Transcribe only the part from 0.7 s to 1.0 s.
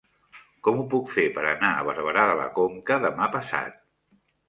ho